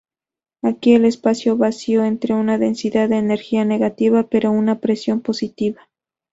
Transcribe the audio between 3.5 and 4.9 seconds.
negativa pero una